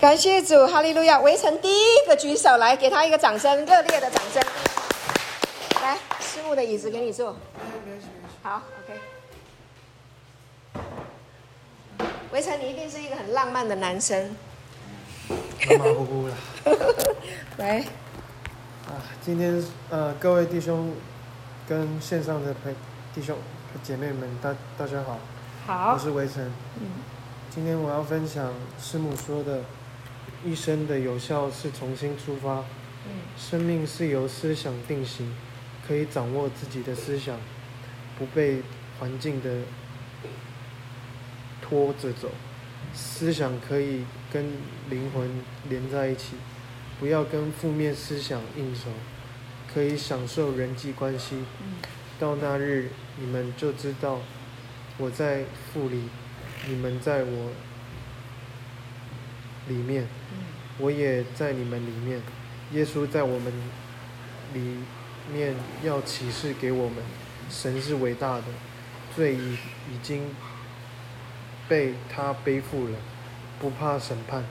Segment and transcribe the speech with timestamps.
[0.00, 1.20] 感谢主，哈利路亚！
[1.20, 4.42] 围城第一个举手来，给他一个掌声，热烈的掌声。
[5.82, 7.36] 来，师母的椅子给你坐。
[8.42, 8.98] 好，OK。
[12.32, 14.34] 围城，你一定是一个很浪漫的男生。
[15.68, 16.34] 马马虎虎的。
[17.58, 17.80] 来。
[18.88, 20.94] 啊，今天呃，各位弟兄
[21.68, 22.74] 跟线上的朋
[23.14, 23.36] 弟兄
[23.82, 25.18] 姐妹们，大大家好。
[25.66, 25.92] 好。
[25.92, 26.42] 我是围城。
[26.80, 26.88] 嗯。
[27.54, 29.60] 今天我要分享师母说的。
[30.44, 32.64] 一生的有效是重新出发。
[33.38, 35.34] 生命是由思想定型，
[35.86, 37.38] 可以掌握自己的思想，
[38.18, 38.62] 不被
[38.98, 39.62] 环境的
[41.62, 42.30] 拖着走。
[42.92, 44.44] 思想可以跟
[44.90, 45.30] 灵魂
[45.68, 46.34] 连在一起，
[46.98, 48.90] 不要跟负面思想应酬，
[49.72, 51.44] 可以享受人际关系。
[52.18, 54.20] 到那日，你们就知道
[54.98, 56.02] 我在父里，
[56.68, 57.52] 你们在我
[59.70, 60.06] 里面。
[60.82, 62.22] 我也在你们里面，
[62.72, 63.52] 耶稣在我们
[64.54, 64.78] 里
[65.30, 67.04] 面要启示给我们，
[67.50, 68.44] 神是伟大的，
[69.14, 69.52] 罪已
[69.92, 70.34] 已经
[71.68, 72.96] 被他背负了，
[73.58, 74.42] 不怕审判，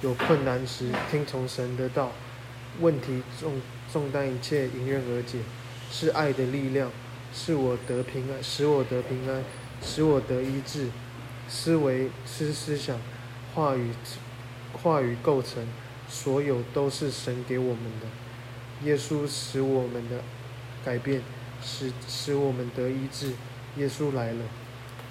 [0.00, 2.10] 有困难时听从神的道，
[2.80, 3.62] 问题重
[3.92, 5.38] 重担一切迎刃而解，
[5.92, 6.90] 是爱的力量，
[7.32, 9.44] 是我得平安，使我得平安，
[9.80, 10.88] 使我得医治，
[11.48, 12.98] 思维思思想，
[13.54, 13.92] 话语。
[14.82, 15.66] 话语构成，
[16.08, 18.06] 所有都是神给我们的。
[18.84, 20.16] 耶稣使我们的
[20.84, 21.22] 改变，
[21.62, 23.32] 使使我们得医治。
[23.76, 24.44] 耶稣来了。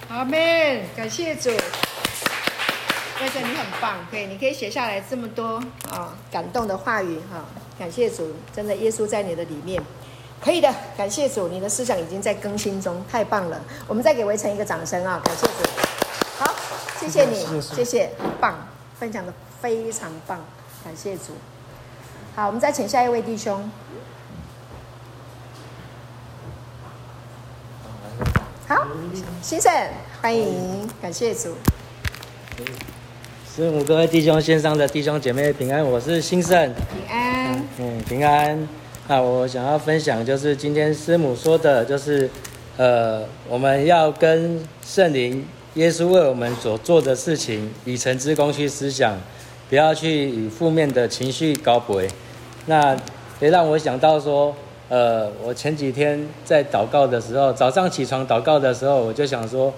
[0.09, 1.49] 阿门，感谢主。
[3.21, 5.57] 围城你很棒，可以，你可以写下来这么多
[5.89, 7.45] 啊、哦、感动的话语哈、哦。
[7.77, 9.81] 感谢主，真的耶稣在你的里面，
[10.41, 10.73] 可以的。
[10.97, 13.61] 感谢主，你的思想已经在更新中，太棒了。
[13.87, 15.21] 我们再给围城一个掌声啊！
[15.23, 15.69] 感谢主。
[16.37, 16.55] 好，
[16.97, 18.55] 谢谢你，谢谢，谢谢，很棒，
[18.97, 19.33] 分享的。
[19.61, 20.39] 非常棒，
[20.83, 21.33] 感谢主。
[22.35, 23.69] 好，我们再请下一位弟兄。
[28.67, 28.87] 好，
[29.41, 29.71] 先生，
[30.21, 31.55] 欢迎，感谢主。
[33.53, 36.73] 师母，各位弟兄线上的弟兄姐妹平安，我是兴盛。
[36.73, 37.63] 平安。
[37.79, 38.67] 嗯，平安。
[39.07, 42.29] 那我想要分享，就是今天师母说的，就是
[42.77, 49.17] 呃，我们要跟圣灵、耶稣为我们所做的事情，以诚之功去思想。
[49.69, 52.07] 不要去以负面的情绪搞鬼，
[52.65, 52.97] 那
[53.39, 54.53] 也让我想到说，
[54.89, 59.71] 呃，我前几天在祷告的时候，早上起床祷告的时候，我就想说，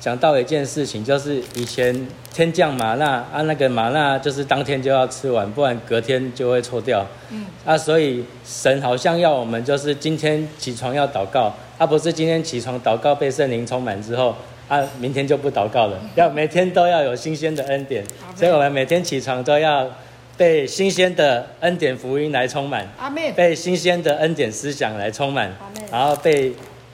[0.00, 7.06] 想到一件事情，就是以前天降麻纳啊，那个麻纳就是当天就要吃完，不然隔天就会臭掉。
[7.30, 7.46] 嗯。
[7.64, 14.34] 啊，所以神好像要我们就是今天起床要祷告，而、啊、不是今天起床祷告被圣灵充满之后。
[14.68, 18.04] 啊，明天就不祷告了，要每天都要有新鲜的恩典，
[18.36, 19.90] 所以我们每天起床都要
[20.36, 22.86] 被新鲜的恩典福音来充满，
[23.34, 25.50] 被新鲜的恩典思想来充满，
[25.90, 26.52] 然后被，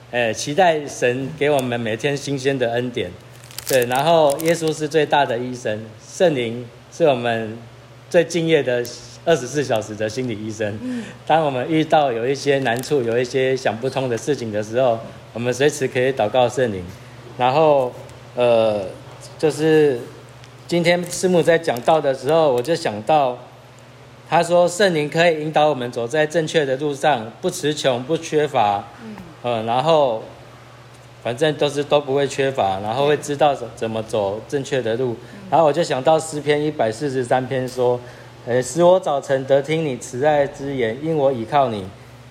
[0.09, 3.11] 呃，期待神给我们每天新鲜的恩典，
[3.67, 7.57] 对，然后耶稣是最大的医生，圣灵是我们
[8.09, 8.81] 最敬业的
[9.25, 14.97] 二十四小时的心理医生，当我们遇到有一些难处、有一些想不通的事情的时候，
[15.33, 16.81] 我们随时可以祷告圣灵。
[17.37, 17.91] 然后，
[18.35, 18.81] 呃，
[19.37, 19.99] 就是
[20.67, 23.37] 今天师母在讲道的时候，我就想到，
[24.29, 30.23] 他说圣灵可以引导我们走在正确的路上，不词穷，不缺乏，嗯，呃，然后
[31.21, 35.15] 反正都是都不会缺乏，然后会知道怎怎么走正确的路。
[35.49, 37.99] 然后我就想到诗篇一百四十三篇说，
[38.45, 41.85] 呃，使我早晨得听你慈爱之言，因我倚靠你。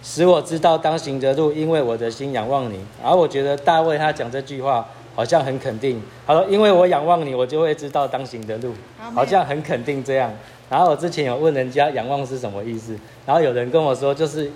[0.06, 2.78] 使我知道当行的路，因为我的心仰望你。
[3.02, 6.00] 然后我觉得大卫他讲这句话好像很肯定。
[6.26, 8.74] 他说：“因为我仰望你，我就会知道当行的路。”
[9.14, 10.30] 好像很肯定这样。
[10.68, 12.94] 然后我之前有问人家仰望是什么意思，
[13.24, 14.50] 然后有人跟我说就是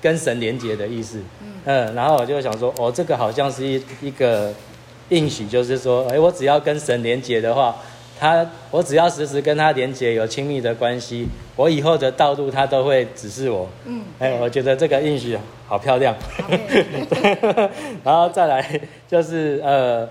[0.00, 1.20] 跟神连结的意思。
[1.64, 4.52] 嗯，然后我就想说，哦，这个好像是一一个
[5.08, 7.74] 应许，就是说，哎，我只要跟神连结的话。
[8.18, 13.68] 他，我只要时时跟他连接，有亲密的关系，我以后的道路他都会指示我。
[13.84, 15.36] 嗯，哎，我觉得这个应许
[15.66, 16.14] 好漂亮。
[18.04, 20.08] 然后再来就是呃，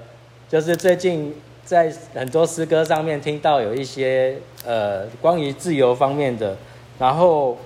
[0.50, 1.34] 就是最近
[1.64, 4.36] 在很多诗歌上面听到有一些
[4.66, 6.58] 呃关于自由方面的，
[7.00, 7.58] 然后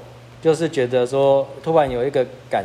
[0.42, 2.64] 就是觉得说突然有一个感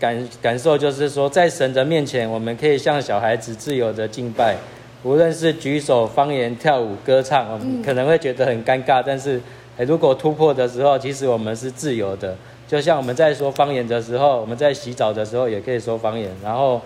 [0.00, 4.56] 感感受，就是说在神的面前，我们可以像小孩子自由的敬拜。
[5.04, 9.40] 无论是举手、方言、跳舞、歌唱，我们可能会觉得很尴尬，但是，
[9.78, 12.34] 如果突破的时候，其实我们是自由的。
[12.66, 16.80] 就像我们在说方言的时候，我们在洗澡的时候也可以说方言，然后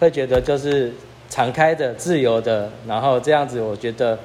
[0.00, 0.92] 会觉得就是
[1.28, 4.18] 敞开的、自由的，然后这样子，我觉得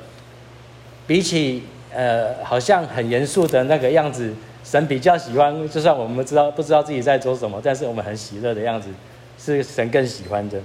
[1.06, 1.62] 比起
[1.94, 4.34] 呃，好像很严肃的那个样子。
[4.64, 8.90] 神比较喜欢，就算我们知道不知道自己在做什么，但是我们很喜乐的样子，
[9.46, 10.60] 是神更喜欢的。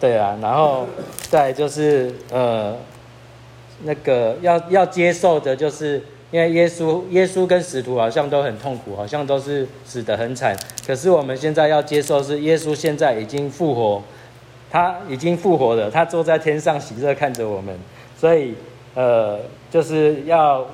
[0.00, 0.86] 对啊，然后
[1.30, 2.76] 再就是呃，
[3.84, 10.56] 那个要要接受的，就是因为耶稣耶稣跟使徒好像都很痛苦，好像都是死得很惨。
[10.86, 14.02] 可是我们现在要接受是耶稣现在已经复活，
[14.70, 17.78] 他已经复活了，他坐在天上喜乐看着我们，
[18.18, 18.54] 所以
[18.94, 19.38] 呃，
[19.70, 20.66] 就是要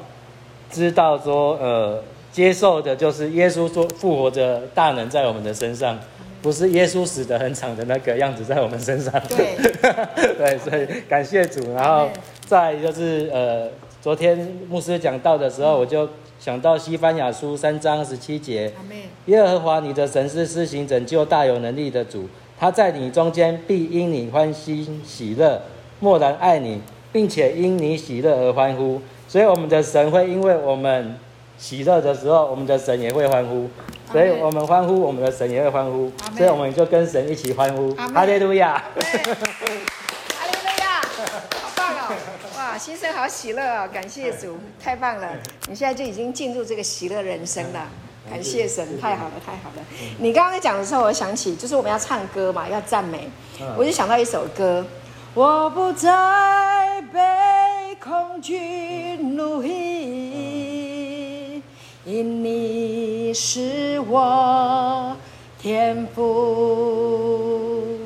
[0.70, 2.02] 知道说呃。
[2.32, 5.98] 接受的就是耶稣说复活的大能在我们的身上，
[6.42, 9.12] 不是耶稣死得很惨的那个样子在我们身上。
[9.28, 9.56] 对，
[10.36, 11.72] 对，所以感谢主。
[11.72, 12.08] 然后
[12.44, 13.68] 再就是呃，
[14.00, 14.36] 昨天
[14.68, 16.08] 牧师讲到的时候，我就
[16.40, 18.72] 想到西班牙书三章十七节，
[19.26, 22.28] 耶和华你的神是施行拯救大有能力的主，
[22.58, 25.62] 他在你中间必因你欢欣喜乐，
[26.00, 26.80] 默然爱你，
[27.12, 29.00] 并且因你喜乐而欢呼。
[29.28, 31.14] 所以我们的神会因为我们。
[31.62, 33.70] 喜乐的时候，我们的神也会欢呼，
[34.10, 37.94] 所以我们欢呼，我们的神也会欢呼，所以我们就跟神一起欢呼。
[37.94, 38.82] 哈利路亚！
[38.96, 41.00] 哈利路亚！
[41.62, 42.16] 好棒哦！
[42.56, 43.88] 哇，新生好喜乐哦！
[43.92, 45.28] 感谢主，太棒了！
[45.68, 47.86] 你现在就已经进入这个喜乐人生了，
[48.28, 49.84] 感谢神，太好了，太好了！
[50.18, 53.30] 你刚刚在讲的时候，我想起就是我们要唱歌嘛，要赞美，
[53.78, 54.84] 我就想到一首歌：
[55.32, 60.31] 我不再被恐惧奴役。
[62.04, 65.16] 因你是我
[65.58, 67.96] 天赋。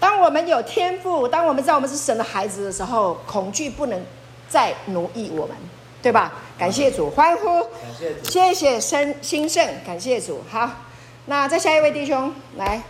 [0.00, 4.02] 当我们有天赋，当我们知道我们是神的孩子的时候，恐惧不能
[4.48, 5.54] 再奴役我们，
[6.00, 6.32] 对吧？
[6.58, 7.44] 感谢主，欢呼！
[7.44, 10.42] 感谢主，谢谢生兴盛，感谢主。
[10.50, 10.70] 好，
[11.26, 12.82] 那再下一位弟兄来，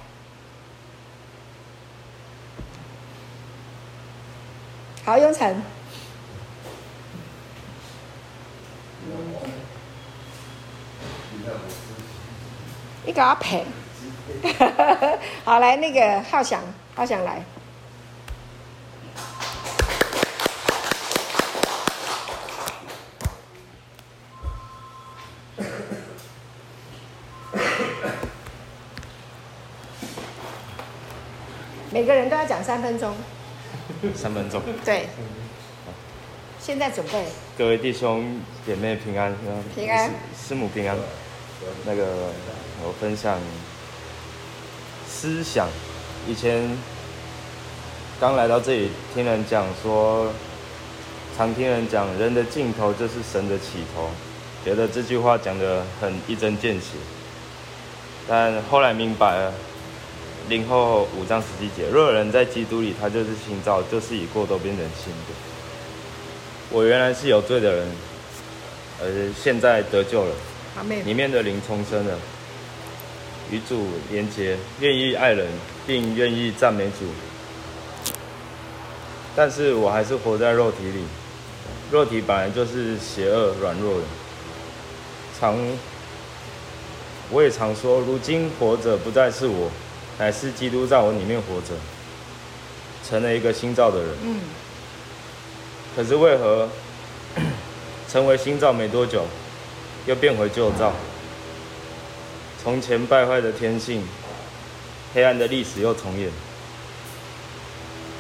[5.04, 5.60] 好，雍成。
[13.04, 13.64] 你给我赔，
[15.44, 16.60] 好来，那个浩翔，
[16.94, 17.42] 浩翔来。
[31.90, 33.12] 每个人都要讲三分钟。
[34.14, 34.62] 三分钟。
[34.84, 35.08] 对。
[36.58, 37.26] 现在准备。
[37.58, 39.34] 各位弟兄姐妹平安。
[39.74, 40.10] 平安。
[40.40, 40.96] 师母平安。
[41.84, 42.06] 那个，
[42.84, 43.38] 我分享
[45.08, 45.68] 思想。
[46.28, 46.68] 以前
[48.20, 50.32] 刚来到这里，听人讲说，
[51.36, 54.10] 常听人讲，人的尽头就是神的起头，
[54.64, 56.96] 觉得这句话讲得很一针见血。
[58.28, 59.52] 但后来明白了，
[60.48, 65.34] 零后五章十七节，若有人在基督里，他就是新造，就是已过都变成新的。
[66.70, 67.88] 我原来是有罪的人，
[69.00, 70.34] 而现在得救了。
[71.04, 72.18] 里面的灵重生了，
[73.50, 75.46] 与主连接，愿意爱人，
[75.86, 77.06] 并愿意赞美主。
[79.36, 81.04] 但是我还是活在肉体里，
[81.90, 84.04] 肉体本来就是邪恶、软弱的。
[85.38, 85.56] 常，
[87.30, 89.70] 我也常说，如今活着不再是我，
[90.18, 91.74] 乃是基督在我里面活着，
[93.08, 94.08] 成了一个新造的人。
[94.22, 94.40] 嗯。
[95.94, 96.68] 可是为何
[98.08, 99.26] 成为新造没多久？
[100.06, 100.92] 又变回旧照，
[102.60, 104.02] 从前败坏的天性，
[105.14, 106.28] 黑暗的历史又重演。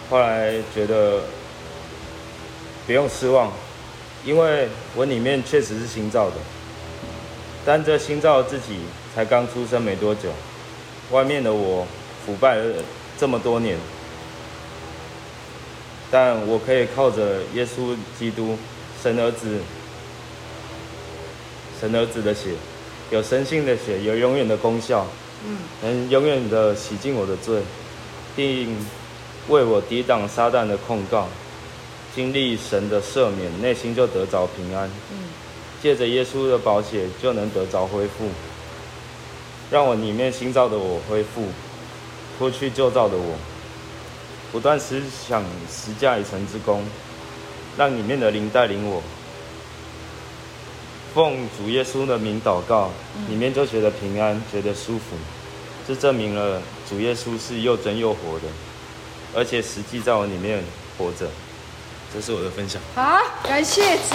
[0.08, 1.22] 后来觉得
[2.86, 3.50] 不用失望，
[4.24, 6.36] 因为我里面确实是新造的，
[7.64, 8.78] 但这新造的自己
[9.12, 10.30] 才刚出生没多久，
[11.10, 11.84] 外面的我
[12.24, 12.76] 腐败了
[13.18, 13.76] 这么多年，
[16.12, 18.56] 但我可以靠着耶稣基督，
[19.02, 19.58] 神儿子。
[21.82, 22.50] 神儿子的血，
[23.10, 25.04] 有神性的血，有永远的功效，
[25.44, 27.60] 嗯，能永远的洗净我的罪，
[28.36, 28.76] 并
[29.48, 31.26] 为我抵挡撒旦的控告，
[32.14, 35.24] 经历神的赦免，内心就得着平安，嗯，
[35.82, 38.28] 借着耶稣的宝血就能得着恢复，
[39.68, 41.46] 让我里面新造的我恢复，
[42.38, 43.34] 脱去旧造的我，
[44.52, 46.84] 不断思想十架已成之功，
[47.76, 49.02] 让里面的灵带领我。
[51.14, 52.90] 奉主耶稣的名祷告，
[53.28, 55.16] 里面就觉得平安，觉得舒服，
[55.86, 58.44] 这证明了主耶稣是又真又活的，
[59.34, 60.62] 而且实际在我里面
[60.96, 61.28] 活着。
[62.14, 62.80] 这是我的分享。
[62.94, 64.14] 好，感谢主，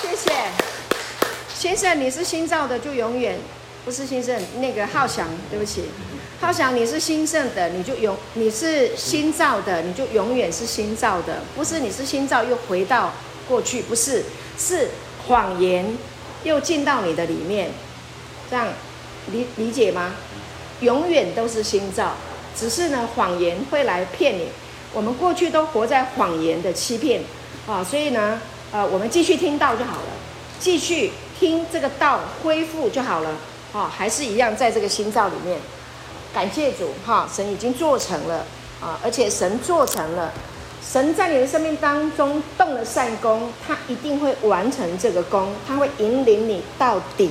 [0.00, 0.32] 谢谢
[1.52, 3.36] 先生，你是新造的，就永远
[3.84, 4.40] 不是新生。
[4.60, 5.82] 那个浩翔，对不起，
[6.40, 13.12] 浩翔，你是新生的，你就永你是新造的，你就永远是新造的，不是你是新造又回到
[13.48, 14.24] 过去不是，
[14.56, 14.88] 是
[15.26, 15.96] 谎言
[16.42, 17.70] 又进到你的里面，
[18.50, 18.68] 这样
[19.32, 20.14] 理理解吗？
[20.80, 22.12] 永远都是心造，
[22.56, 24.48] 只是呢，谎言会来骗你。
[24.92, 27.22] 我们过去都活在谎言的欺骗
[27.66, 28.40] 啊，所以呢，
[28.72, 30.08] 呃，我们继续听道就好了，
[30.60, 33.30] 继续听这个道恢复就好了
[33.72, 35.58] 啊，还是一样在这个心造里面。
[36.34, 38.44] 感谢主哈，神已经做成了
[38.80, 40.32] 啊，而且神做成了，
[40.86, 47.30] 神在你的生命当中动了善工，他一定会完成这个工，他会引领你到底。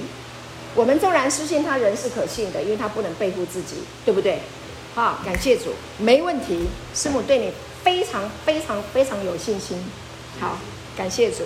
[0.76, 4.40] 我们纵然失信，他人是可信的，因为他不能背负自己，对不对？
[4.96, 5.66] 好，感谢主，
[5.98, 6.68] 没问题。
[6.94, 7.52] 师母对你
[7.84, 9.82] 非常非常非常有信心。
[10.40, 10.58] 好，
[10.98, 11.44] 感谢主。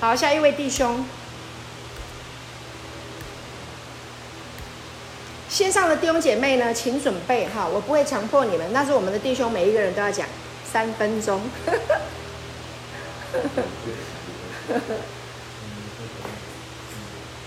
[0.00, 1.04] 好，下一位弟兄，
[5.48, 10.26] 线上的弟兄姐妹呢，请准备哈，我不会强迫你们，但是我们的弟兄每一个人都要讲
[10.72, 11.40] 三分钟。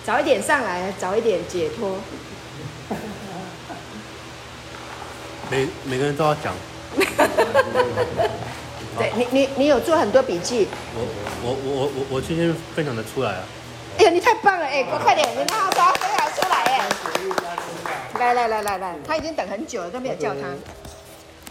[0.03, 1.97] 早一点上来，早一点解脱。
[5.49, 6.53] 每每个人都要讲。
[8.97, 10.67] 对你，你你有做很多笔记。
[10.95, 11.05] 我
[11.43, 13.43] 我我我我今天分享的出来啊。
[13.97, 14.83] 哎呀，你太棒了哎！
[15.03, 16.81] 快点，你让他说分享出来哎。
[18.19, 20.41] 来来来来来，他已经等很久了，都没有叫他。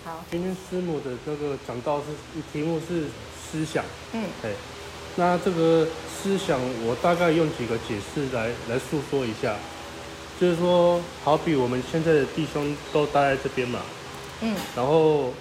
[0.04, 0.25] 好。
[0.30, 2.07] 今天师母的这个讲到是
[2.52, 3.04] 题目是
[3.40, 3.85] 思想。
[4.12, 4.25] 嗯。
[4.42, 4.52] 对。
[5.16, 9.57] 那这个思想，我大概用几个解释来来诉说一下，
[10.40, 13.80] 就是说，好比我们现在的弟兄都待在这边嘛，
[14.40, 15.35] 嗯，然后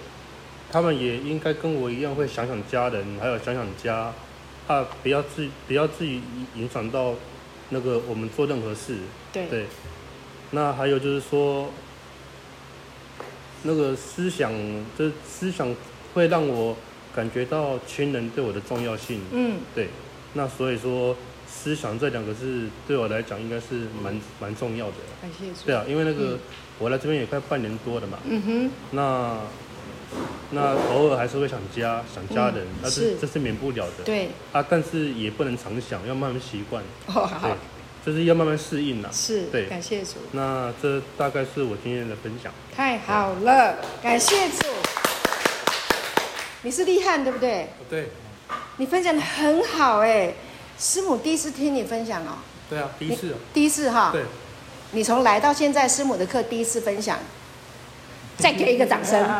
[0.72, 4.12] 他们也应该跟我一样会想想家人，还有想想家，
[4.66, 6.20] 啊，不要自不要自己
[6.56, 7.14] 影响到
[7.68, 8.96] 那个我们做任何事，
[9.32, 9.66] 对对，
[10.50, 11.70] 那还有就是说，
[13.62, 14.52] 那个思想，
[14.96, 15.74] 这思想
[16.14, 16.76] 会让我。
[17.12, 19.88] 感觉到亲人对我的重要性，嗯，对，
[20.34, 21.16] 那所以说
[21.48, 24.94] 思想这两个字对我来讲应该是蛮蛮重要的。
[25.20, 25.46] 感谢。
[25.66, 26.38] 对啊，因为那个、嗯、
[26.78, 29.40] 我来这边也快半年多了嘛，嗯哼，那
[30.52, 34.04] 那偶尔还是会想家，想家人，那、嗯、是这是免不了的。
[34.04, 36.80] 对啊，但是也不能常想，要慢慢习惯。
[37.08, 37.56] 哦，好，对，
[38.04, 39.10] 就是要慢慢适应了。
[39.12, 40.14] 是，对，感谢主。
[40.32, 42.52] 那这大概是我今天的分享。
[42.74, 44.66] 太好了，感谢主。
[46.62, 47.68] 你是立汉对不对？
[47.88, 48.08] 对。
[48.78, 50.34] 你分享的很好哎，
[50.78, 52.38] 师母第一次听你分享哦。
[52.68, 53.34] 对啊，第一次。
[53.52, 54.10] 第一次哈。
[54.12, 54.24] 对。
[54.92, 57.18] 你从来到现在师母的课第一次分享，
[58.38, 59.38] 再给一个掌声。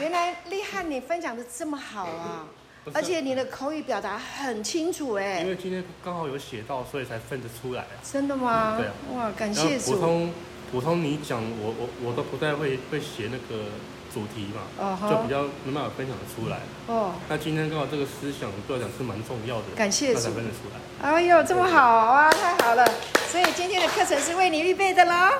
[0.00, 2.46] 原来厉害你分享的这么好啊，
[2.92, 5.40] 而且你的口语表达很清楚哎。
[5.40, 8.00] 因为今天刚好有写到，所以才分得出来啊。
[8.02, 8.76] 真的吗？
[8.78, 8.92] 对啊。
[9.14, 9.92] 哇，感谢主。
[9.92, 10.32] 普通
[10.70, 13.64] 普通你讲我我我都不太会会写那个。
[14.12, 15.08] 主题嘛，uh huh.
[15.08, 16.58] 就比较没办法分享得出来。
[16.86, 21.08] 哦，那今天刚好这个思想对我讲是蛮重要的，感谢主，才分得出来。
[21.08, 22.86] 哎呦，这么好啊，太好了！
[23.30, 25.32] 所以今天的课程是为你预备的喽。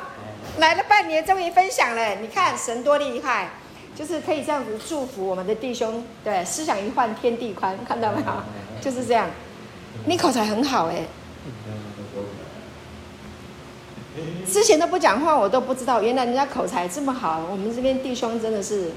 [0.56, 2.14] 来了半年，终于分享了。
[2.14, 3.50] 你看神多厉害，
[3.94, 6.04] 就是可以这样子祝福我们的弟兄。
[6.24, 8.26] 对，思想一换天地宽，看到没有？
[8.80, 9.28] 就是这样。
[10.06, 11.06] 你口才很好哎。
[14.46, 17.46] 之前都不讲话，我都不知道，原来人家口才这么好。
[17.50, 18.92] 我们这边弟兄真的是，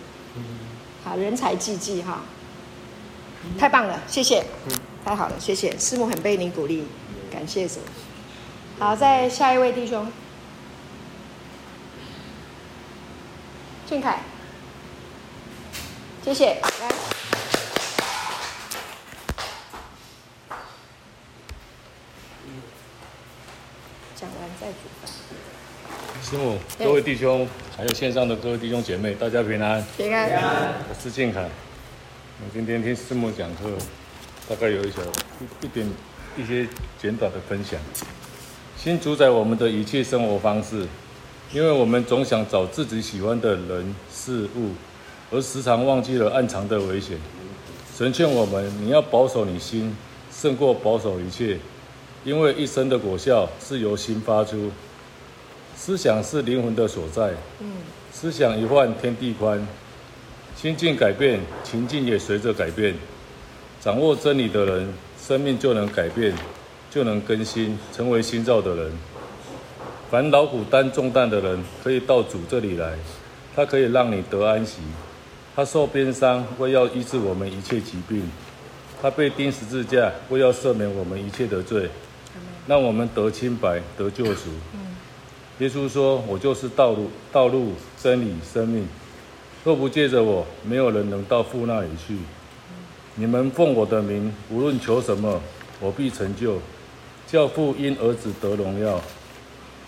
[1.06, 2.22] 好人才济济哈，
[3.58, 4.44] 太棒了，谢谢，
[5.06, 6.84] 太好了，谢谢，师母很被你鼓励，
[7.32, 7.80] 感谢主。
[8.78, 10.12] 好，再下一位弟兄，
[13.88, 14.20] 俊凯，
[16.26, 16.90] 谢谢，来。
[26.24, 29.86] 师母，各位弟兄，还有线上的各位弟兄姐妹，大家平安。
[29.96, 30.28] 平安。
[30.90, 31.44] 我是静凯。
[31.44, 33.70] 我今天听师母讲课，
[34.50, 35.88] 大概有一小一,一点
[36.36, 36.68] 一些
[37.00, 37.80] 简短的分享。
[38.76, 40.88] 心主宰我们的一切生活方式，
[41.52, 44.72] 因为我们总想找自己喜欢的人事物，
[45.36, 47.18] 而时常忘记了暗藏的危险。
[47.94, 49.94] 神劝我们：你要保守你心，
[50.32, 51.60] 胜过保守一切，
[52.24, 54.72] 因为一生的果效是由心发出。
[55.76, 57.34] 思想是灵魂的所在。
[57.60, 57.74] 嗯，
[58.14, 59.68] 思想一换，天地宽。
[60.56, 62.96] 心境改变，情境也随着改变。
[63.82, 66.34] 掌握真理的人，生命就能改变，
[66.90, 68.92] 就能更新，成为新造的人。
[70.10, 72.94] 凡劳苦担重担的人，可以到主这里来，
[73.54, 74.78] 他可以让你得安息。
[75.56, 78.24] 他受鞭伤，为要医治我们一切疾病；
[79.02, 81.90] 他被钉十字架，为要赦免我们一切的罪，
[82.68, 84.50] 让我们得清白，得救赎。
[85.60, 88.86] 耶稣说：“我就是道路、道路、真理、生命。
[89.64, 92.18] 若不借着我，没有人能到父那里去。
[93.16, 95.42] 你们奉我的名，无论求什么，
[95.80, 96.58] 我必成就，
[97.26, 99.00] 叫父因儿子得荣耀。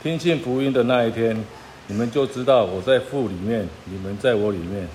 [0.01, 1.43] 听信福音的那一天，
[1.87, 4.87] 你们就知道我在父里面，你们在我里面，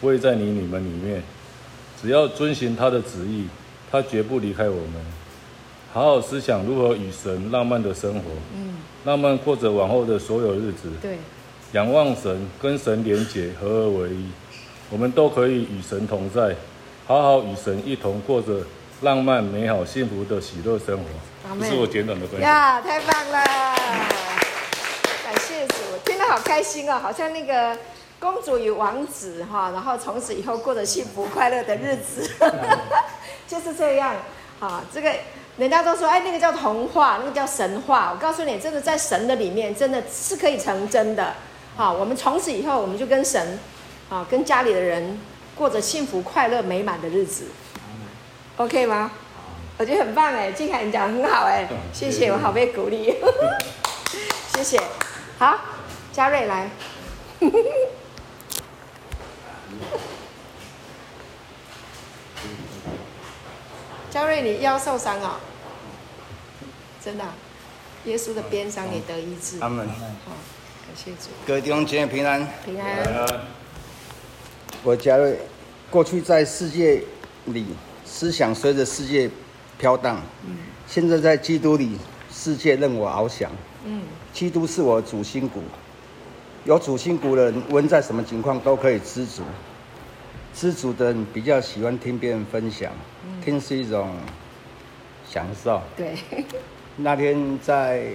[0.00, 1.22] 我也在你你们里面。
[2.00, 3.48] 只要遵循他的旨意，
[3.90, 5.04] 他绝不离开我们。
[5.92, 8.20] 好好思想如何与神浪漫的生活，
[8.54, 10.92] 嗯，浪漫过着往后的所有日子。
[11.02, 11.18] 对，
[11.72, 14.28] 仰望神，跟神连结，合而为一。
[14.90, 16.54] 我们都可以与神同在。
[17.06, 18.60] 好好与神一同过着
[19.00, 21.04] 浪漫、美好、幸福的喜乐生活。
[21.58, 22.48] 这是我简短的分享。
[22.48, 23.44] 呀，太棒了！
[25.24, 25.74] 感谢主，
[26.04, 27.76] 听得好开心哦，好像那个
[28.20, 32.30] 公主与王子哈，然后从此以后过着幸福快乐的日子，
[33.46, 34.14] 就是这样。
[34.60, 35.12] 哈，这个
[35.56, 38.10] 人家都说，哎，那个叫童话，那个叫神话。
[38.12, 41.34] 我告诉你，真的在神的里面，真的是可以成真的。
[41.76, 43.58] 好，我们从此以后，我们就跟神，
[44.08, 45.20] 啊，跟家里的人。
[45.54, 47.46] 过着幸福、快乐、美满的日子
[48.58, 49.10] ，OK 吗？
[49.76, 53.16] 我觉得很棒哎，金凯你讲很好哎，谢谢，我好被鼓励，
[54.54, 54.80] 谢谢。
[55.36, 55.58] 好，
[56.12, 56.70] 嘉瑞来。
[64.18, 65.38] 嘉瑞，你腰受伤啊？
[67.00, 67.24] 真的？
[68.04, 69.60] 耶稣的鞭伤你得医治。
[69.60, 69.86] 阿门。
[69.86, 70.32] 好，
[70.84, 71.28] 感谢主。
[71.46, 72.44] 各位弟兄姐妹平安。
[72.64, 73.40] 平安。
[74.82, 75.38] 我嘉瑞，
[75.88, 77.00] 过去在世界
[77.44, 77.64] 里，
[78.04, 79.30] 思想随着世界
[79.78, 80.20] 飘荡。
[80.44, 80.56] 嗯。
[80.88, 81.96] 现在在基督里，
[82.28, 83.48] 世界任我翱翔。
[83.84, 84.02] 嗯。
[84.32, 85.62] 基督是我主心骨。
[86.64, 89.42] 有主心骨的人，无论在什么情况都可以知足。
[90.54, 92.92] 知足的人比较喜欢听别人分享，
[93.24, 94.14] 嗯、听是一种
[95.28, 95.80] 享受。
[95.96, 96.16] 对。
[96.96, 98.12] 那天在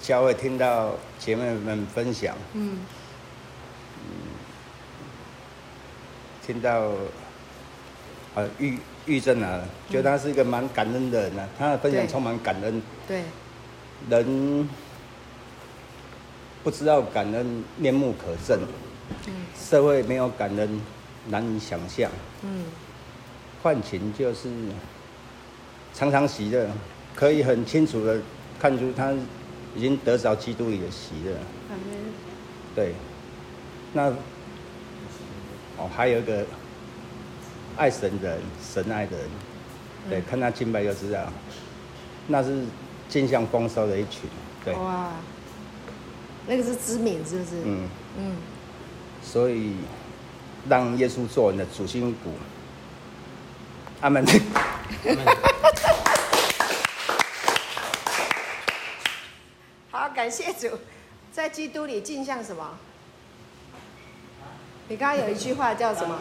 [0.00, 2.36] 教会听到姐妹们分享。
[2.52, 2.78] 嗯。
[6.46, 6.90] 听到，
[8.34, 12.82] 呃，玉玉珍啊，觉得他是一个蛮感恩的人啊，他的分享充满感恩。
[13.08, 13.22] 对。
[14.10, 14.68] 人
[16.62, 18.58] 不知道感恩，面目可憎。
[19.26, 19.32] 嗯。
[19.58, 20.80] 社会没有感恩，
[21.28, 22.10] 难以想象。
[22.42, 22.64] 嗯。
[23.62, 24.48] 换情就是
[25.94, 26.68] 常常喜乐，
[27.14, 28.20] 可以很清楚的
[28.60, 29.12] 看出他
[29.74, 31.36] 已经得着基督里的喜乐。
[31.70, 31.76] 嗯。
[32.74, 32.94] 对。
[33.92, 34.12] 那。
[35.76, 36.46] 哦，还有一个
[37.76, 39.26] 爱神的人，神爱的人，
[40.08, 41.26] 对，看他敬拜就知道，
[42.28, 42.64] 那是
[43.08, 44.30] 进项丰收的一群，
[44.64, 44.72] 对。
[44.74, 45.10] 哇，
[46.46, 47.50] 那个是知名，是不是？
[47.64, 48.36] 嗯嗯。
[49.20, 49.72] 所以，
[50.68, 52.32] 让耶稣做你的主心骨。
[54.00, 54.24] 阿门。
[59.90, 60.78] 好，感谢主，
[61.32, 62.78] 在基督里镜像什么？
[64.88, 66.18] 你刚刚有一句话叫什么？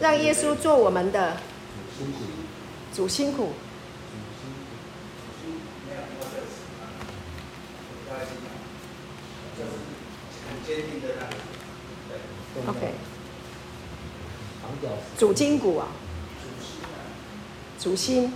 [0.00, 1.36] 让耶稣做我们的
[2.94, 3.52] 主心骨。
[12.68, 12.92] OK。
[15.18, 15.88] 主筋骨啊。
[17.78, 18.32] 主心。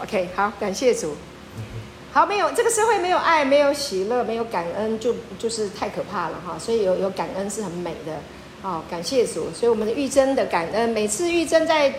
[0.00, 1.14] OK，好，感谢主。
[2.12, 6.58] 好，没有这个社会没有爱，没有喜乐，没有感恩，就就是太可怕了哈。
[6.58, 8.18] 所以有有感恩是很美的，
[8.62, 9.50] 哦，感谢主。
[9.52, 11.92] 所以我们的玉珍的感恩，每次玉珍在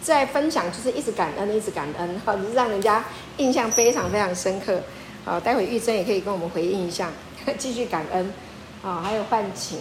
[0.00, 3.04] 在分享，就是一直感恩，一直感恩， 哈，就是让人家
[3.38, 4.80] 印象非常非常深刻。
[5.24, 7.10] 好，待会玉珍也可以跟我们回应一下，
[7.58, 8.32] 继续感恩，
[8.82, 9.78] 啊，还有唤情，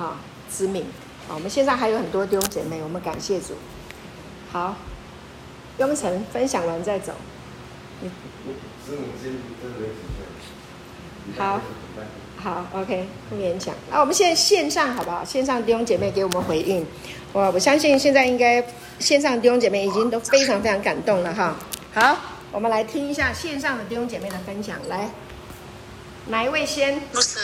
[0.00, 0.16] 好，
[0.50, 0.86] 知名，
[1.28, 3.52] 好，我们线上还有很多弟兄姐妹，我们感谢主。
[4.50, 4.74] 好，
[5.76, 7.12] 雍成分享完再走。
[11.36, 11.60] 好，
[12.38, 13.74] 好，OK，不勉强。
[13.90, 15.22] 那我们现在线上好不好？
[15.22, 16.86] 线上弟兄姐妹给我们回应。
[17.34, 18.64] 我我相信现在应该
[18.98, 21.54] 线上弟兄姐妹已经都非常非常感动了哈。
[21.92, 22.16] 好，
[22.52, 24.78] 我们来听一下线上的弟兄姐妹的分享。
[24.88, 25.10] 来，
[26.28, 27.02] 哪一位先？
[27.12, 27.38] 牧师。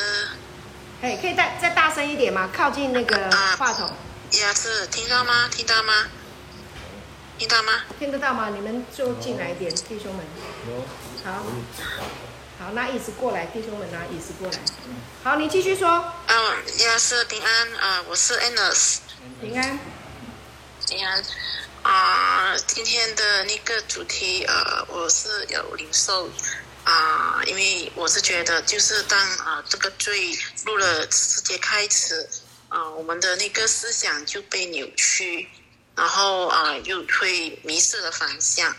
[1.02, 2.50] 哎，可以再再大声一点吗？
[2.56, 3.90] 靠近那个话筒。
[4.30, 5.48] 也、啊、是，听到吗？
[5.50, 5.92] 听到吗？
[7.38, 7.72] 听到吗？
[7.98, 8.48] 听得到吗？
[8.48, 10.24] 你们就进来一点，弟兄们。
[11.24, 11.44] 好，
[12.58, 14.58] 好，拿椅子过来，弟兄们拿椅子过来。
[15.22, 16.12] 好，你继续说。
[16.28, 18.98] 嗯，也是平安啊，我是 Anus。
[19.40, 19.78] 平安。
[20.88, 21.22] 平安。
[21.82, 26.28] 啊，今天的那个主题啊，我是有领受
[26.86, 32.28] 啊，因为我是觉得，就是当啊这个罪入了世界开始
[32.68, 35.48] 啊，我们的那个思想就被扭曲。
[35.96, 38.76] 然后啊，又会迷失了方向。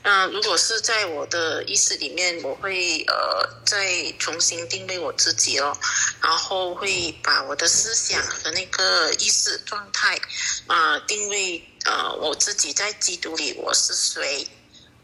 [0.00, 5.76] 嗯，如果是在我的意识里面，我会呃再重新定位我自己哦。
[6.22, 10.18] 然后会把我的思想和那个意识状态
[10.66, 14.48] 啊、定位呃我自己在基督里我是谁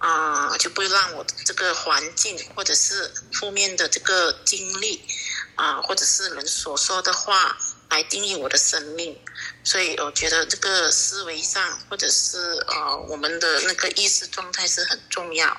[0.00, 5.04] 啊、就不会让我这个环境或者是负面的这个经历
[5.54, 7.56] 啊、或者是人所说的话
[7.90, 9.16] 来定义我的生命。
[9.62, 15.56] 所以我觉得这个思维上或者是呃我们的那个意识状态是很重要。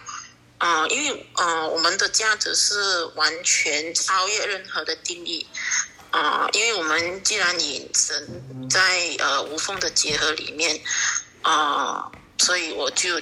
[0.57, 5.47] 啊、因为呃，我们的价值是完全超越任何的定义
[6.11, 10.79] 啊、因为我们既然与神在呃无缝的结合里面
[11.41, 13.19] 啊、所以我就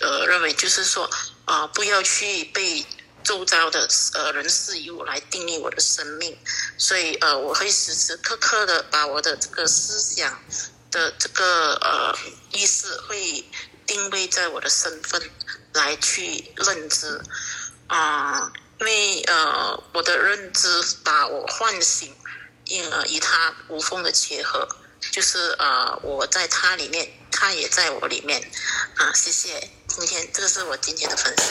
[0.00, 1.04] 呃认为就是说
[1.44, 2.84] 啊、呃，不要去被
[3.22, 6.36] 周遭的呃人事物来定义我的生命，
[6.78, 10.42] 所以呃，我会时时刻刻的把我的这个思想
[10.90, 12.16] 的这个呃
[12.52, 13.44] 意识会
[13.86, 15.22] 定位在我的身份。
[15.72, 17.20] 来去认知，
[17.86, 20.68] 啊、因为呃，我的认知
[21.04, 22.16] 把我唤醒，
[22.64, 24.66] 因而与他无缝的结合，
[25.12, 27.06] 就是呃，我在他里面，
[27.38, 28.40] 他也在我里面，
[28.96, 31.46] 啊、谢谢，今天这个是我今天的分享，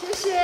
[0.00, 0.38] 谢谢，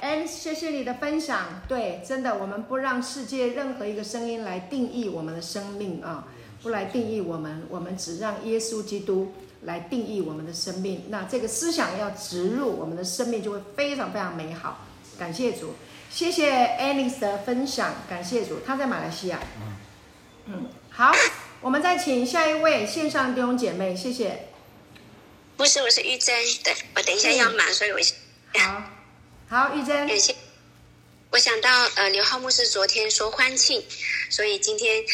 [0.00, 6.28] 哎，谢谢你的分享，对，真的，我们不让世界任何一个声音来定义我们的生命啊，
[6.62, 9.32] 不来定义我们，我们只让耶稣基督。
[9.64, 14.86] 来定义我们的生命，那这个思想要植入我们的生命，就会非常非常美好。
[15.18, 15.74] 感谢主，
[16.10, 16.50] 谢谢
[16.80, 19.38] Alice 的分享，感谢主，他在马来西亚。
[20.46, 21.12] 嗯，好，
[21.62, 24.48] 我们再请下一位线上弟兄姐妹，谢谢。
[25.58, 27.98] 不是，我是玉珍，对，我等一下要忙，所以我
[28.58, 28.82] 好，
[29.48, 30.34] 好，玉珍， 感谢。
[31.30, 33.84] 我想到呃，刘浩牧师昨天说欢庆，
[34.30, 35.04] 所以今天。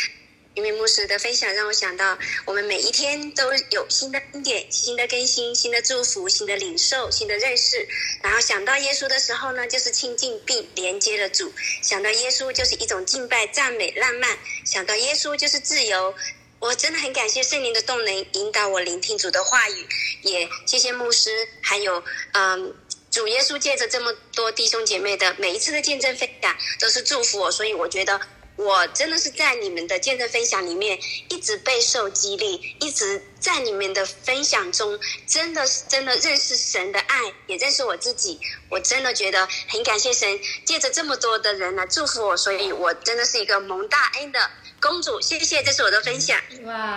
[0.57, 7.87] 因为牧师的分享让我想到，我们每一天都有新的恩典、新的更新、新的祝福、新的领受、新的认识。
[8.23, 11.49] 然后想到耶稣的时候呢，就是亲近并连接了主；
[11.83, 14.31] 想到耶稣就是一种敬拜、赞美、浪漫；
[14.65, 16.15] 想到耶稣就是自由。
[16.59, 19.87] 我真的很感谢圣灵的动能引导我聆听主的话语，
[20.23, 22.75] 也谢谢牧师，还有嗯，
[23.11, 27.53] 主耶稣借着这么多弟兄姐妹的每一次的见证分享，都是祝福我。
[27.53, 28.19] 所以我觉得。
[28.57, 38.41] 我真的是在你们的见证分享里面一直备受激励，一直在你们的分享中，真的是真的认识神的爱，也认识我自己。
[38.71, 45.21] 我真的觉得很感谢神，借着这么多的人来祝福我，所以我真的是一个蒙大恩的公主。
[45.21, 46.41] 谢谢，这是我的分享。
[46.65, 46.97] 哇，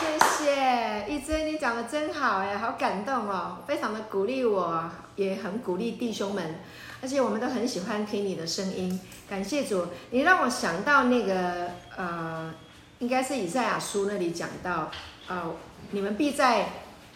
[0.00, 6.58] 谢谢一真，你讲的真好哎，好感动哦，非常的鼓励我，也很鼓励弟兄们。
[7.02, 9.88] 而且我们都很喜欢听你的声音，感谢主。
[10.10, 12.54] 你让我想到那个呃，
[13.00, 14.88] 应该是以赛亚书那里讲到，
[15.26, 15.52] 呃，
[15.90, 16.66] 你们必在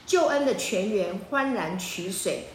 [0.04, 2.46] 救恩的泉源欢然取水。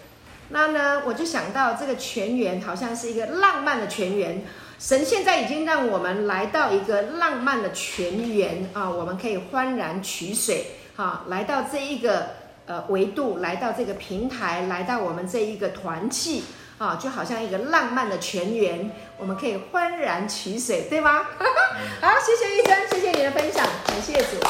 [0.50, 4.44] 那呢，我就想到这个泉源好像是一个浪漫的泉源。
[4.78, 10.65] 神现在已经让我们来到一个浪漫的泉源啊，我们可以欢然取水，
[10.98, 12.32] 哈，来到这一个
[12.65, 16.44] 呃维度，来到这个平台，来到我们这一个团契。
[16.82, 21.20] 啊，就好像一个浪漫的泉源，我们可以欢然取水，对吗？
[22.02, 24.44] 好，谢谢医生，谢谢你的分享，感谢主。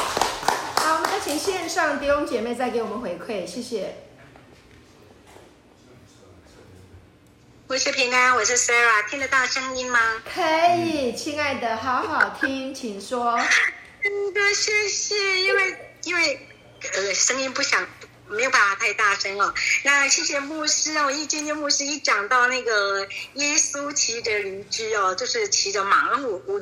[0.78, 3.96] 好，我们再请线上弟兄姐妹再给我们回馈，谢谢。
[7.68, 10.00] 我是平安，我是 Sarah，听得到声音吗？
[10.34, 10.42] 可
[10.78, 13.38] 以，亲爱的，好好听，请说。
[14.02, 16.48] 真的，谢谢，因为因为
[16.94, 17.86] 呃，声音不响。
[18.32, 19.54] 没有办法太大声了。
[19.84, 26.62] 那谢谢牧师哦，我一今天牧师一讲到那个耶稣骑着驴驹哦，就是骑着马，然后我我。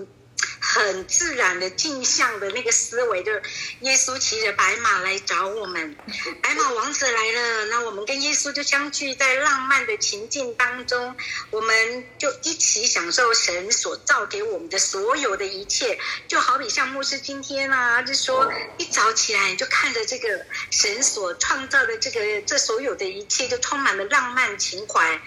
[0.60, 3.42] 很自然的镜像的那个思维，就是
[3.82, 5.96] 耶稣骑着白马来找我们，
[6.42, 11.16] 白马王子来了，那我们跟耶稣就相聚在浪漫的情境当中，
[11.50, 25.22] 我们就一起享受神所造给我们的所有的一切，就好比像牧师今天啊，就说一早起来你就看着这个神所创造的这个这所有的一切，就充满了浪漫情怀。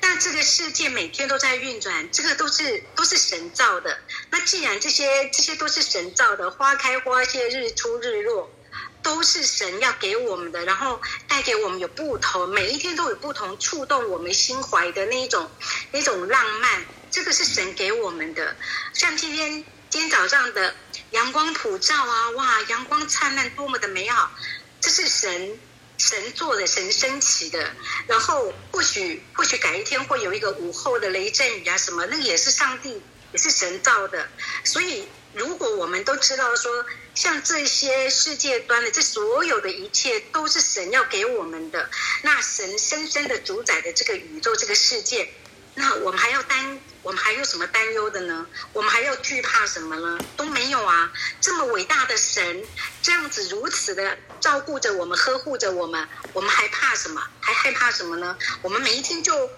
[0.00, 3.98] 那这个世界每天都在运转，这个都是都是神造的。
[4.30, 8.50] 那既然这些这些都是神造的，花开花谢，日出日落，
[9.02, 15.50] 都是神要给我们的，然后带给我们有不同，每一天都有不同触动我们心怀的那一种
[15.92, 18.56] 那种浪漫，这个是神给我们的。
[18.92, 20.74] 像今天今天早上的
[21.10, 24.30] 阳光普照啊，哇，阳光灿烂，多么的美好，
[24.80, 25.58] 这是神。
[25.98, 27.72] 神做的，神升起的，
[28.06, 33.00] 然后或许或许改一天会有一个午后的雷阵雨啊什么，那个也是上帝，
[33.32, 34.28] 也是神造的。
[34.64, 36.84] 所以如果我们都知道说，
[37.14, 41.90] 像这些世界端的这所有的一切，都是神要给我们的。
[42.22, 45.28] 那神深深的主宰的这个宇宙，这个世界。
[45.74, 48.46] 那我们还要担，我们还有什么担忧的呢？
[48.72, 50.18] 我们还要惧怕什么呢？
[50.34, 51.12] 都没有啊！
[51.38, 52.64] 这么伟大的神，
[53.02, 57.22] 这样子如此的照顾着我们，呵护着我们，我们还怕什么？
[57.40, 58.38] 还害怕什么呢？
[58.62, 59.50] 我们每一天就。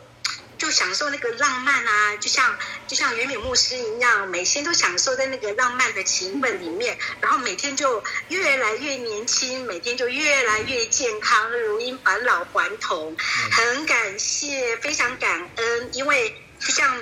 [0.59, 13.17] 就享受那个浪漫啊，就像就像袁敏牧师一样，每天都享受在那个浪漫的情分里面，然后每天就越来越年轻，每天就越来越健康，如因返老还童。
[13.53, 17.01] 很感谢，非常感恩，因为就像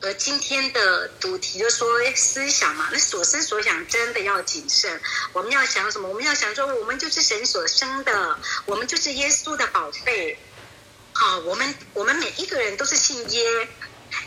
[0.00, 5.00] 呃今天的主题就说思想嘛，那所思所想真的要谨慎。
[5.32, 6.08] 我们要想什么？
[6.08, 10.38] 我们要想说，我们就是神所生的，我们就是耶稣的宝贝。
[11.16, 13.68] 好，我们我们每一个人都是信耶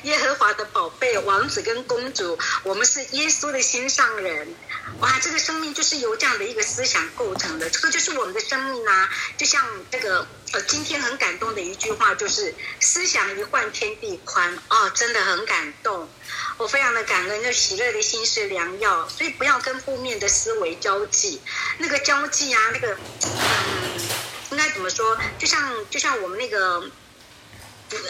[0.03, 4.55] 耶和华的宝贝王子跟公主，我们是耶稣的心上人。
[5.01, 9.09] 哇，这个生命就是由这样的一个思想构成的，这个就是我们的生命啊！
[9.37, 16.09] 就像这个呃，今天很感动的一句话，就是思想一换天地宽哦，真的很感动。
[16.57, 21.41] 我非常的感恩，就喜乐的心是良药，所以不要跟负面的思维交际，
[21.79, 24.27] 那个交际啊，那个嗯。
[24.51, 25.17] 应该怎么说？
[25.37, 26.89] 就像就像我们那个，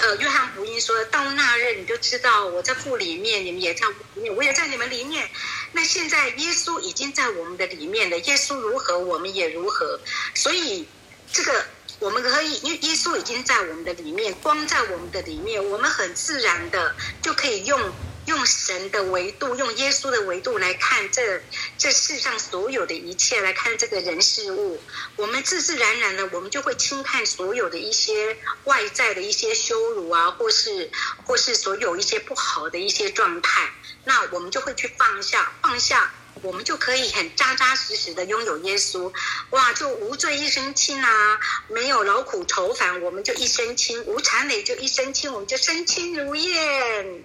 [0.02, 5.30] 呃，约翰福音说到那日，你就知道我在父里面，你们也在我里面，我也在你们里面。
[5.72, 10.00] 那现在耶稣已经在我们的里面了，耶稣如何，我们也如何。
[10.36, 10.88] 所以
[11.32, 11.66] 这个
[12.00, 17.92] 我们可以，因耶稣已经在我们的里面，光在我们的里面，我们很自然的就可以用。
[18.28, 21.42] 用神的维度，用耶稣的维度来看这
[21.78, 24.82] 这世上所有的一切，来看这个人事物，
[25.16, 30.92] 我们自自然然的，我们就会轻看所有的一些外在的一些羞辱啊，或是
[31.26, 33.72] 或是所有一些不好的一些状态，
[34.04, 39.14] 那我们就会去放下，放下，我们就可以很扎扎实实的拥有耶稣，
[39.52, 47.24] 哇，就无罪一身轻啊，没有劳苦愁烦，我们就一身轻，无缠累就一身轻，我们就身轻如燕。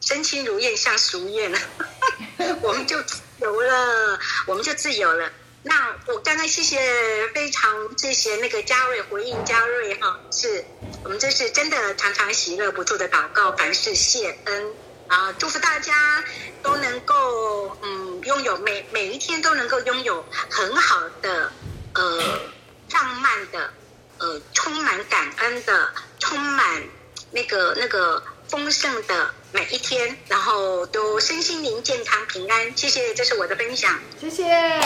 [0.00, 1.58] 身轻如燕，像熟燕了，
[2.62, 5.30] 我们就自由了，我们就自由了。
[5.62, 6.78] 那我刚刚谢谢，
[7.34, 10.64] 非常谢谢那个嘉瑞回应嘉瑞哈，是
[11.02, 14.72] 我们这是真的常常喜乐不住的祷告，凡事谢恩
[15.08, 16.24] 啊，祝福大家
[16.62, 21.52] 都能够嗯拥有每每一天都能够拥有很好的
[21.94, 22.40] 呃
[22.92, 23.72] 浪漫的
[24.18, 26.82] 呃充满感恩的充满
[27.32, 29.30] 那个那个丰盛的。
[29.52, 32.76] 每一天，然后都身心灵健康平安。
[32.76, 33.98] 谢谢，这是我的分享。
[34.20, 34.80] 谢谢，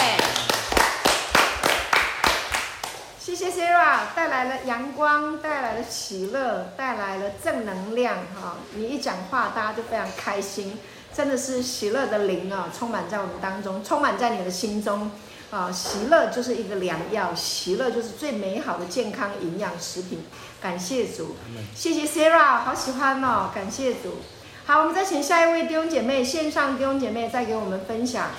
[3.20, 8.16] 谢谢 Sarah 带来了阳光，带来了喜乐，带来了正能量。
[8.40, 10.78] 哈，你一讲话，大家就非常开心，
[11.14, 15.10] 真的是喜乐的灵啊，充满在我们当中，充满在你的心中。
[15.50, 20.24] 啊，喜乐就是一个良药，喜乐就是最美好的健康营养食品。
[20.62, 21.34] 感谢主，
[21.74, 24.18] 谢谢 Sarah，好喜欢哦，感谢主。
[24.64, 28.30] 好，我们再请下一位弟兄姐妹，线上弟兄姐妹再给我们分享。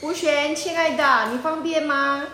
[0.00, 2.26] 吴璇，亲爱的，你方便吗？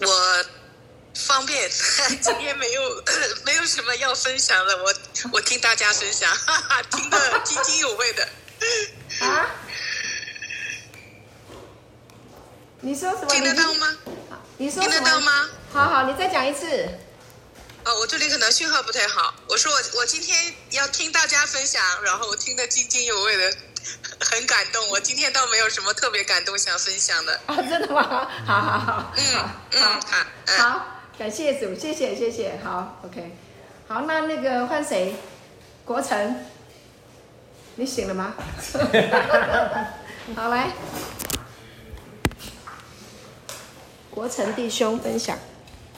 [0.00, 0.63] 我。
[1.26, 1.70] 方便，
[2.22, 3.02] 今天没有
[3.44, 4.94] 没有什么要分享的，我
[5.32, 8.28] 我听大家分享，哈哈，听得 津津有味的。
[9.20, 9.46] 啊？
[12.80, 13.26] 你说什么？
[13.26, 13.96] 听得到吗？
[14.58, 15.48] 你说听得到吗？
[15.72, 16.86] 好好，你再讲一次。
[17.84, 19.34] 哦，我这里可能信号不太好。
[19.48, 23.56] 我说我我今天要听大家分享，然后我听得津津有味的，
[24.20, 24.88] 很感动。
[24.90, 27.40] 我今天倒没有什么特别感动想分享的。
[27.46, 28.28] 啊，真的吗？
[28.46, 29.12] 好好好。
[29.16, 29.82] 嗯好嗯
[30.58, 30.90] 好好。
[31.16, 33.30] 感谢主，谢谢谢谢，好，OK，
[33.86, 35.14] 好，那那个换谁？
[35.84, 36.34] 国成，
[37.76, 38.34] 你醒了吗？
[40.34, 40.72] 好来，
[44.10, 45.38] 国成弟兄分享。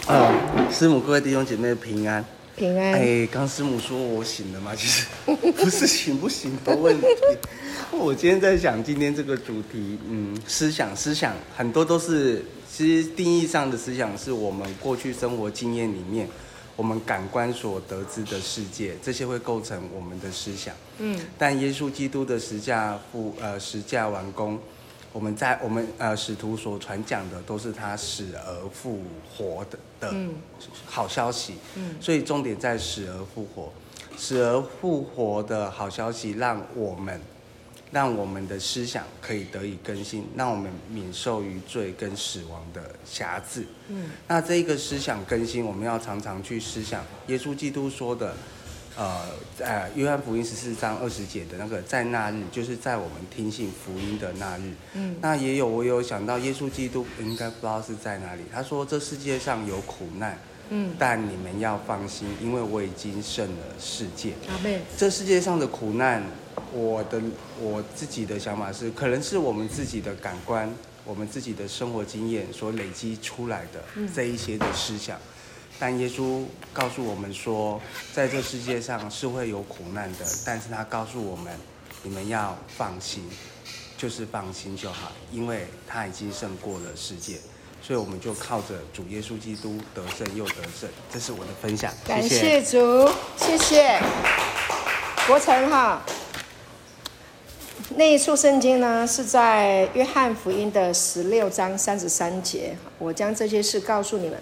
[0.07, 0.35] 啊，
[0.71, 2.23] 师母，各位弟兄姐妹平安。
[2.55, 2.93] 平安。
[2.93, 4.75] 哎，刚师母说我醒了吗？
[4.77, 5.07] 其实
[5.53, 7.07] 不是醒不醒的问题。
[7.91, 12.45] 我今天在想今天这个主题，嗯，思想思想很多都是。
[12.77, 16.29] 其实定义上的思想是我们过去生活经验里面，
[16.77, 20.75] 我们感官所得知的世界，这些会构成我们的思想。
[20.99, 24.59] 嗯，但耶稣基督的十架复呃十架完工，
[25.11, 29.01] 我们在我们呃使徒所传讲的都是他死而复
[29.35, 30.15] 活的的
[30.85, 31.55] 好消息。
[31.77, 33.73] 嗯，所以重点在死而复活，
[34.19, 37.19] 死而复活的好消息让我们
[37.91, 43.65] 让我们的思想可以得以更新，让我们免受于罪跟死亡的瑕疵。
[43.89, 48.35] 嗯，那这一个思想更新，我们要常常去思想耶稣基督说的，
[48.97, 54.73] 呃，在约翰福音十四章二十节的那个，在那日，就是在我们听信福音的那日。
[54.95, 60.39] 嗯，那也有我有想到耶稣基督应该不知道是在哪里，他说这世界上有苦难。
[60.69, 64.33] 嗯，但你们要放心，因为我已经胜了世界。
[64.49, 64.81] 阿妹。
[64.97, 66.21] 这世界上的苦难，
[66.77, 67.21] 我的
[67.59, 70.71] 我自己的想法是，可能是我们自己的感官，
[71.05, 73.83] 我们自己的生活经验所累积出来的
[74.15, 75.17] 这一些的思想。
[75.17, 75.21] 嗯。
[75.79, 77.81] 但耶稣告诉我们说，
[78.15, 81.53] 在这世界上是会有苦难的，但是他告诉我们，
[82.03, 83.25] 你们要放心，
[83.97, 87.37] 就是放心就好，因为他已经胜过了世界。
[87.83, 91.93] 所以我们就靠着主耶稣基督得胜又得胜，这是我的分享。
[92.05, 94.01] 感谢主，谢谢。
[95.27, 96.03] 国成哈，
[97.97, 102.77] 那一处圣经呢是在约翰福音的十六章三十三节。
[102.99, 104.39] 我将这些事告诉你们，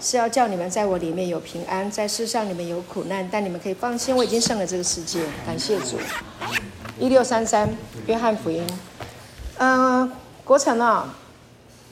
[0.00, 5.20] 是要叫你们在我里面有平安，在世上你们有苦难，但你们可以放心，我已经胜了这个世界。
[5.46, 5.98] 感谢主。
[6.98, 8.66] 一六三三，约翰福音。
[9.58, 10.12] 嗯、呃，
[10.44, 11.14] 国成啊。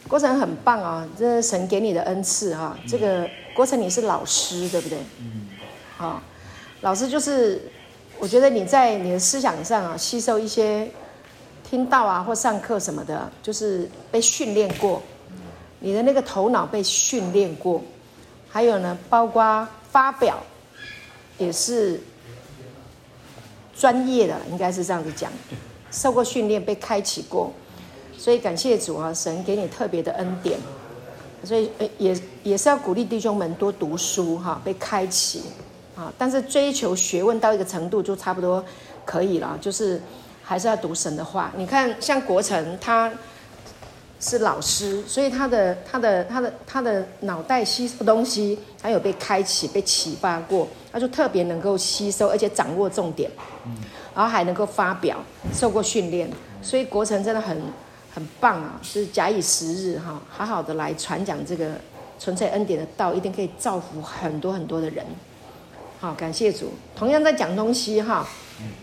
[0.09, 2.77] 国成很棒啊、哦，这是神给你的恩赐哈、哦。
[2.89, 4.99] 这个国成你是老师对不对？
[5.21, 5.49] 嗯。
[5.97, 6.21] 好，
[6.81, 7.71] 老师就是，
[8.23, 10.89] 我觉得你在你的思想上啊，吸收一些
[11.69, 15.03] 听到啊或上课什么的，就是被训练过，
[15.81, 17.83] 你的那个头脑被训练过，
[18.49, 20.39] 还有呢，包括发表
[21.37, 22.01] 也是
[23.77, 25.29] 专业的，应该是这样子讲，
[25.91, 27.53] 受过训练，被开启过。
[28.17, 30.61] 所以感谢主啊，神给你特别的恩典，
[31.43, 35.43] 所以也也是要鼓励弟兄们多读书哈，被开启
[36.17, 38.65] 但是追求学问到一个程度就差不多
[39.05, 40.01] 可以了，就是
[40.43, 41.53] 还是要读神的话。
[41.57, 43.13] 你看，像国成他
[44.21, 53.31] 是老师，所以他的他的他的他的脑袋吸收东西，他有被开启、被启发过，他就特别能够吸收，而且掌握重点，
[54.15, 55.19] 然后还能够发表，
[55.53, 56.31] 受过训练，
[56.63, 57.61] 所以国成真的很。
[58.15, 58.79] 很棒啊！
[58.83, 61.71] 就是假以时日哈，好好的来传讲这个
[62.19, 65.03] 纯粹恩典的道，一定可以造福很多很多的人。
[66.03, 66.73] 好，感谢主。
[66.97, 68.27] 同样在讲东西哈，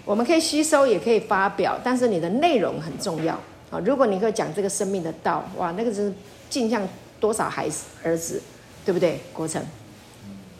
[0.05, 3.33] 我们可以吸收，也可以发表，但是你的内容很重要
[3.69, 3.77] 啊。
[3.83, 6.13] 如果你可以讲这个生命的道，哇，那个是
[6.49, 6.87] 镜像
[7.19, 8.41] 多少孩子儿子，
[8.85, 9.19] 对不对？
[9.33, 9.61] 国成，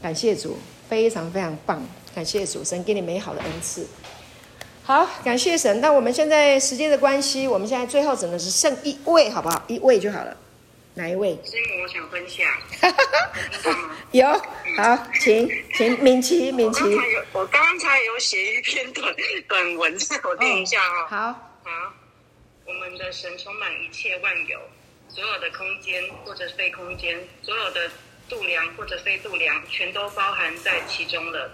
[0.02, 0.58] 感谢主，
[0.90, 1.82] 非常非常棒，
[2.14, 3.88] 感谢主，神给你美好的恩赐。
[4.84, 5.80] 好，感谢神。
[5.80, 9.64] 那我们现在时间的关系，我们现在最后只能是剩一位，好不好？
[9.70, 10.36] 一位就好了。
[11.00, 11.30] 哪一位？
[11.46, 12.46] 师母，我想分享。
[14.12, 14.28] 有，
[14.76, 16.84] 好，请，请敏琪，敏琪。
[17.32, 19.16] 我刚刚才有写一篇短
[19.48, 21.08] 短文，我念一下哈、哦。
[21.64, 21.94] 好，好。
[22.66, 24.60] 我们的神充满一切万有，
[25.08, 27.90] 所有的空间或者非空间，所有的
[28.28, 31.50] 度量或者非度量，全都包含在其中了。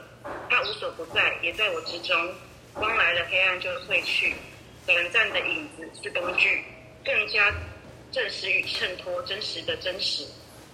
[0.49, 2.33] 他无所不在，也在我之中。
[2.73, 4.33] 光来了，黑暗就退去。
[4.87, 6.63] 短暂的影子是工具，
[7.05, 7.53] 更加
[8.15, 10.25] 证实与衬托真实的真实。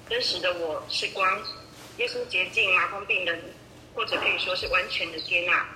[0.07, 1.41] 真实的我是光。
[1.97, 3.43] 耶稣洁净麻风病人，
[3.95, 5.67] 或者可以说是完全的接纳，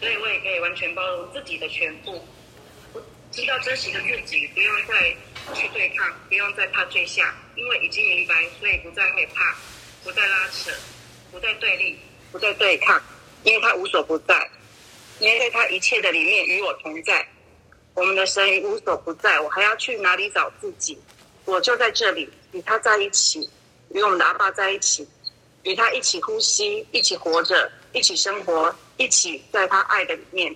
[0.00, 2.26] 所以我也可以完全包容自己的全部。
[3.30, 5.14] 知道真实的自己，不用再
[5.54, 9.56] 去对抗，不用再怕坠下，因为已经明白，所以不再害怕，
[10.02, 10.72] 不再拉扯，
[11.30, 12.00] 不再对立，
[12.32, 13.00] 不再对抗，
[13.44, 14.50] 因为他无所不在。
[15.20, 17.24] 因为他一切的里面与我同在，
[17.94, 20.98] 我们的神无所不在，我还要去哪里找自己？
[21.44, 23.50] 我就在这里，与他在一起，
[23.90, 25.06] 与我们的阿爸在一起，
[25.64, 30.54] 与他一起呼吸，一起活着，一起生活，一起在他爱的里面。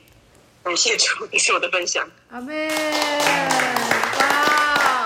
[0.62, 2.08] 感谢主，你是我的分享。
[2.30, 2.68] 阿门！
[4.18, 5.04] 哇，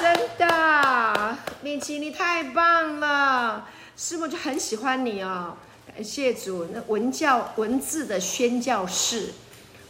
[0.00, 5.56] 真的，敏琪你太棒了，师母就很喜欢你哦。
[5.86, 9.32] 感谢主，那文教文字的宣教士，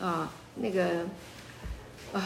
[0.00, 1.06] 啊，那个
[2.12, 2.22] 啊，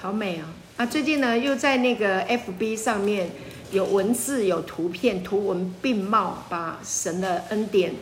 [0.00, 0.48] 好美啊！
[0.76, 3.30] 啊，最近呢，又在那个 FB 上面
[3.70, 7.94] 有文字、有图片，图文并茂，把神的恩典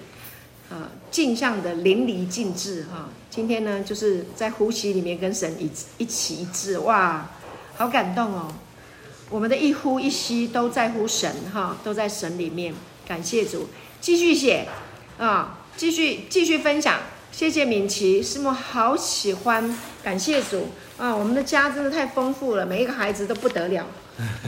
[0.70, 3.08] 啊，镜像的淋漓尽致哈。
[3.30, 7.30] 今天呢，就是在呼吸里面跟神一一起一致，哇，
[7.76, 8.52] 好感动哦！
[9.30, 12.74] 我们的一呼一吸都在乎神哈，都在神里面。
[13.06, 13.68] 感谢主，
[14.00, 14.66] 继续写。
[15.16, 16.98] 啊，继续继续分享，
[17.36, 21.12] 谢谢敏琪，师母好喜欢，感谢主啊！
[21.12, 23.84] 我们的家真的太丰富了，每一个孩子都不得了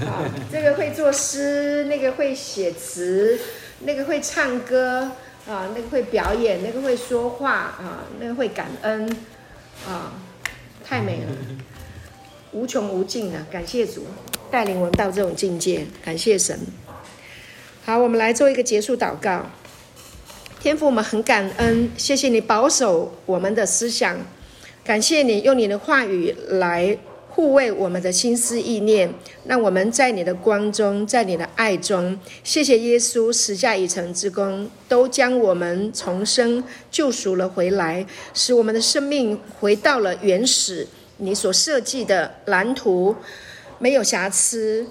[0.06, 0.22] 啊！
[0.52, 3.36] 这个会作诗，那个会写词，
[3.80, 5.10] 那个会唱歌
[5.48, 9.10] 啊，那个会表演，那个会说话啊，那个会感恩
[9.84, 10.12] 啊，
[10.84, 11.32] 太美了，
[12.52, 14.06] 无穷无尽的，感谢主
[14.48, 16.56] 带领我们到这种境界，感谢神。
[17.84, 19.46] 好，我们来做一个结束祷告。
[20.66, 24.18] 天父，我们很感恩，谢谢你保守我们的思想，
[24.82, 26.98] 感谢你用你的话语来
[27.28, 29.08] 护卫我们的心思意念，
[29.44, 32.18] 让我们在你的光中，在你的爱中。
[32.42, 38.04] 谢谢耶稣十架已成之功，都将我们重生救赎了回来，
[38.34, 40.88] 使我们的生命回到了原始
[41.18, 43.14] 你所设计的蓝图，
[43.78, 44.84] 没有瑕疵，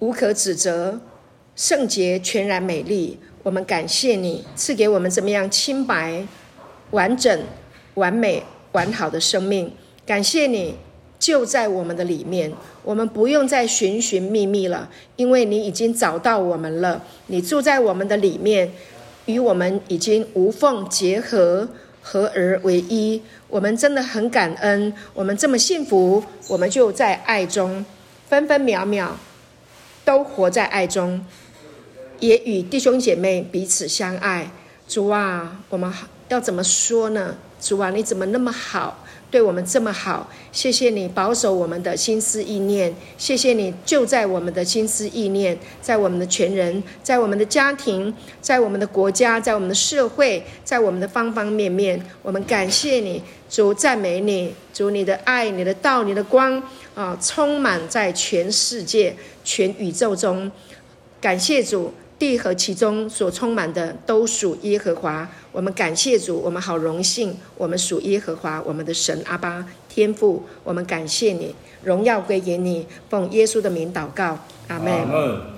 [0.00, 1.00] 无可指责，
[1.56, 3.18] 圣洁全然美丽。
[3.42, 6.24] 我们感谢你赐给我们怎么样清白、
[6.92, 7.42] 完整、
[7.94, 9.72] 完美、完好的生命。
[10.06, 10.76] 感谢你
[11.18, 12.52] 就在我们的里面，
[12.84, 17.02] 我们不用再寻寻觅觅了，因为你已经找到我们了。
[17.26, 18.72] 你住在我们的里面，
[19.26, 21.68] 与我们已经无缝结合，
[22.00, 23.22] 合而为一。
[23.48, 27.84] 我们真的很感恩，我们这么幸福，我们就在爱中，
[28.28, 29.16] 分分秒秒
[30.04, 31.26] 都活在爱中。
[32.22, 34.48] 也与弟兄姐妹彼此相爱，
[34.86, 35.92] 主啊，我们
[36.28, 37.34] 要怎么说呢？
[37.60, 40.30] 主啊，你怎么那么好，对我们这么好？
[40.52, 53.20] 谢谢你保守我们的心思意念，谢谢你就在我们的心思意念，在我们的全人，在我们的家庭，在我们的国家，在我们的社会，在我们的方方面面，我们感谢你，
[53.50, 56.62] 主赞美你，主你的爱、你的道、你的光
[56.94, 60.52] 啊，充满在全世界、全宇宙中，
[61.20, 61.92] 感谢主。
[62.22, 65.28] 地和其中所充满的都属耶和华。
[65.50, 70.44] 我们感谢主，我们好荣幸，我们属耶和华，我们的神阿巴天父。
[70.62, 71.52] 我们感谢你，
[71.82, 75.50] 荣耀归给你，奉耶稣的名祷告，阿门。